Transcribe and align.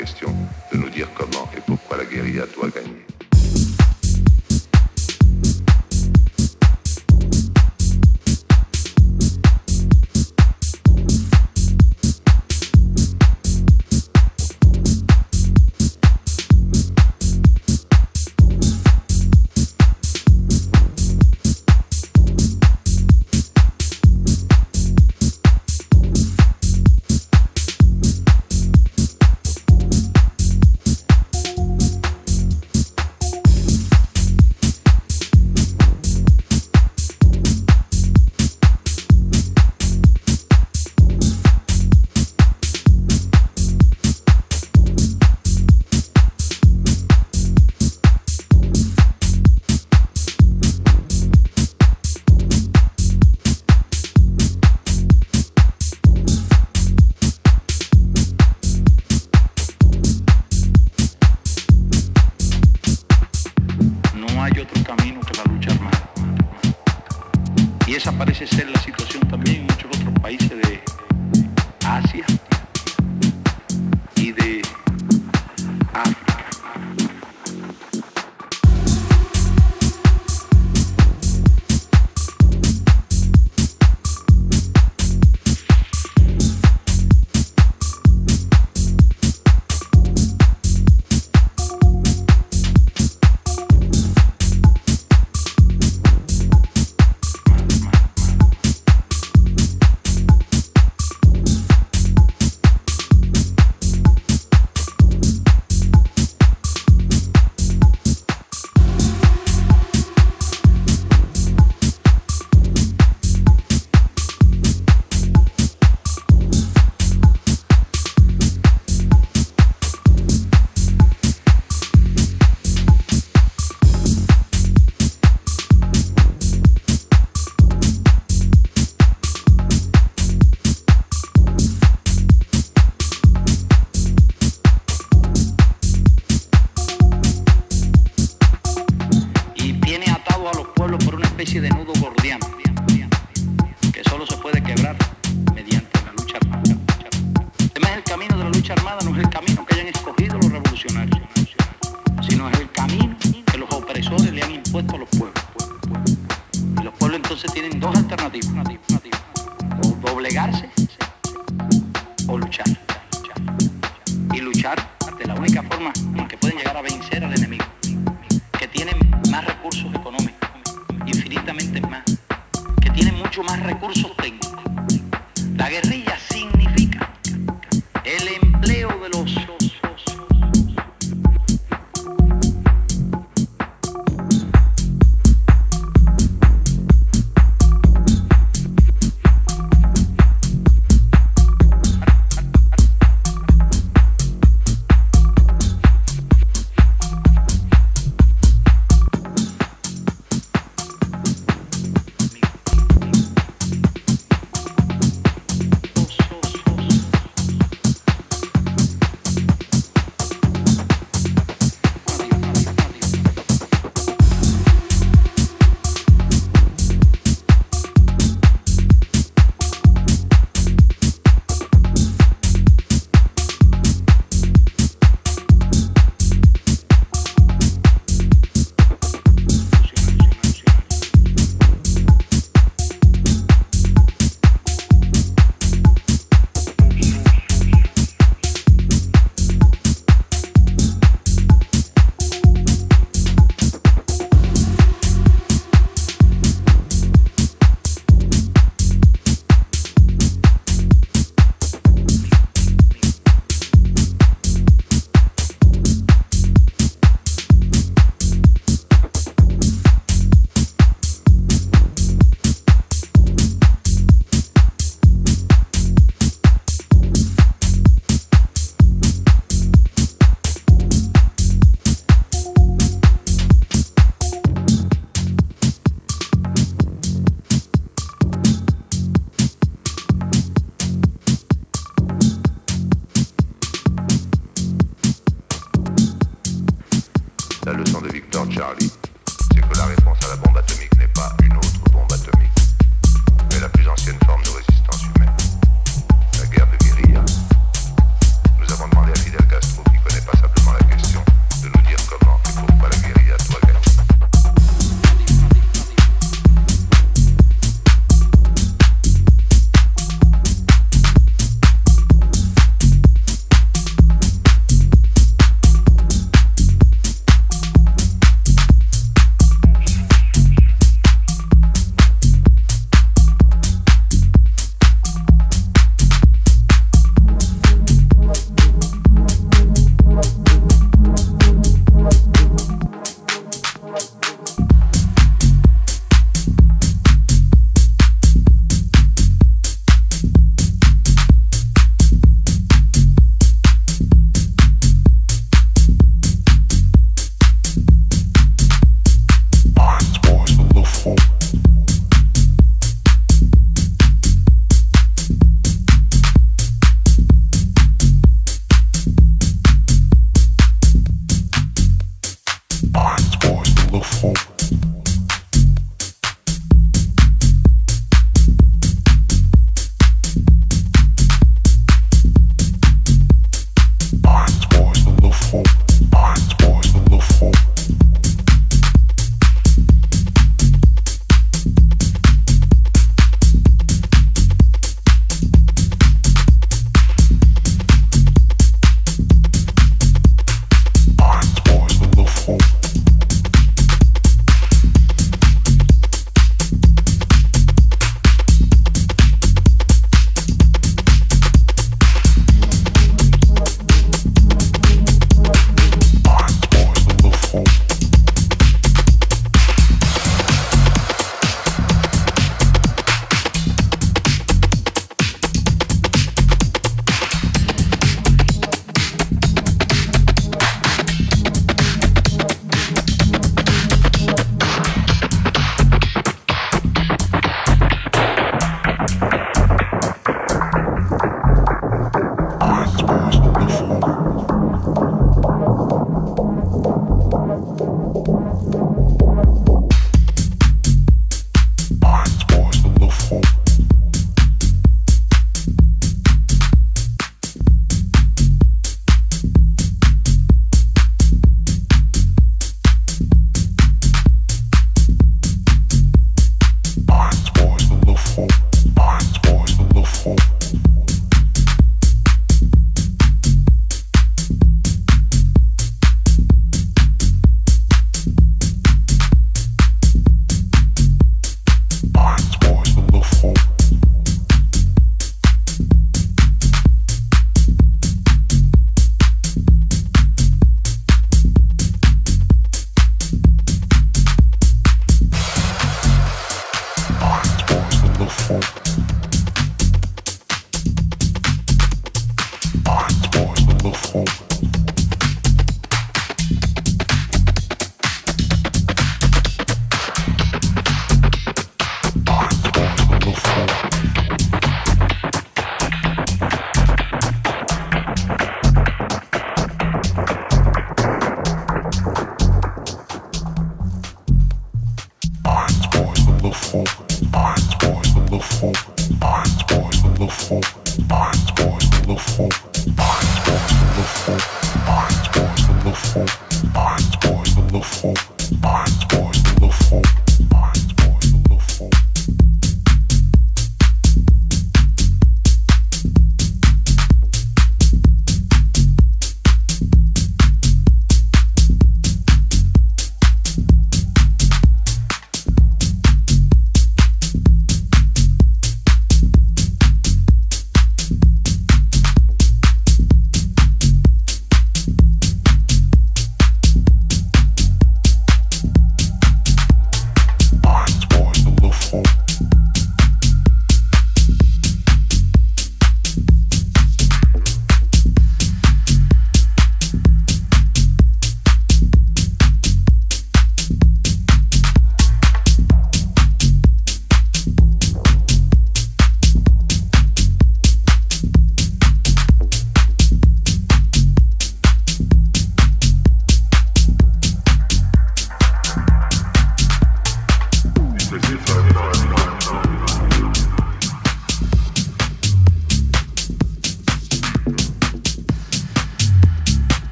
костюм. 0.00 0.48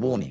Warning. 0.00 0.29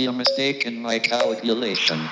Be 0.00 0.06
a 0.06 0.12
mistake 0.12 0.64
in 0.64 0.80
my 0.80 0.98
calculation. 0.98 2.09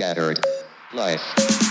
scattered 0.00 0.40
life. 0.94 1.69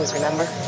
Clothes, 0.00 0.14
remember? 0.14 0.59